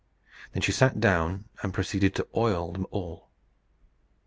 Then 0.53 0.63
she 0.63 0.71
sat 0.71 0.99
down 0.99 1.45
and 1.61 1.75
proceeded 1.75 2.15
to 2.15 2.27
oil 2.35 2.71
them 2.71 2.87
all. 2.89 3.29